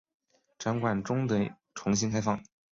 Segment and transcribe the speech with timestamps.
[0.57, 2.41] 展馆终得重新开放。